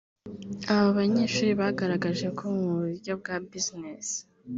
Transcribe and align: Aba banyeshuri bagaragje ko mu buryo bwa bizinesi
Aba 0.73 0.87
banyeshuri 0.97 1.51
bagaragje 1.61 2.27
ko 2.37 2.43
mu 2.57 2.67
buryo 2.79 3.11
bwa 3.21 3.35
bizinesi 3.49 4.17